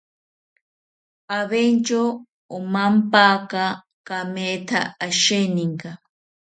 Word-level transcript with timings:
Aventyo 1.39 2.01
omampaka 2.55 3.63
kametha 4.07 4.79
asheninka 5.07 5.89